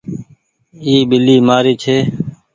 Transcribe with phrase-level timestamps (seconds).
[0.85, 1.97] اي ٻلي مآري ڇي۔